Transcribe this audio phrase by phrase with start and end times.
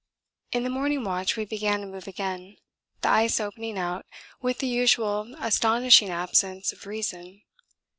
[0.51, 2.57] In the morning watch we began to move again,
[3.01, 4.07] the ice opening out
[4.41, 7.43] with the usual astonishing absence of reason.